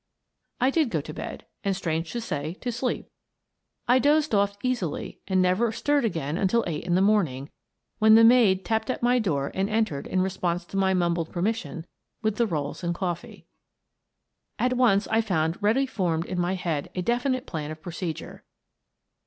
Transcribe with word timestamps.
I 0.59 0.71
did 0.71 0.89
go 0.89 0.99
to 0.99 1.13
bed, 1.13 1.45
and 1.63 1.75
strange 1.75 2.11
to 2.13 2.21
say, 2.21 2.55
to 2.61 2.71
sleep. 2.71 3.07
I 3.87 3.99
dozed 3.99 4.33
off 4.33 4.57
easily 4.63 5.19
and 5.27 5.43
never 5.43 5.71
stirred 5.71 6.05
until 6.15 6.63
eight 6.65 6.85
in 6.85 6.95
the 6.95 7.01
morning, 7.03 7.51
when 7.99 8.15
the 8.15 8.23
maid 8.23 8.65
tapped 8.65 8.89
at 8.89 9.03
my 9.03 9.19
door 9.19 9.51
and 9.53 9.69
en 9.69 9.85
tered, 9.85 10.07
in 10.07 10.23
response 10.23 10.65
to 10.65 10.75
my 10.77 10.95
mumbled 10.95 11.31
permission, 11.31 11.85
with 12.23 12.37
the 12.37 12.47
rolls 12.47 12.83
and 12.83 12.95
coffee. 12.95 13.45
At 14.57 14.73
once 14.73 15.07
I 15.09 15.21
found 15.21 15.61
ready 15.61 15.85
formed 15.85 16.25
in 16.25 16.39
my 16.39 16.55
head 16.55 16.89
a 16.95 17.03
defi 17.03 17.29
nite 17.29 17.45
plan 17.45 17.69
of 17.69 17.79
procedure. 17.79 18.43